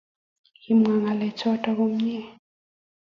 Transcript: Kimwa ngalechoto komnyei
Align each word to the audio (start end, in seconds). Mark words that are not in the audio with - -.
Kimwa 0.61 0.93
ngalechoto 1.01 1.69
komnyei 1.77 2.27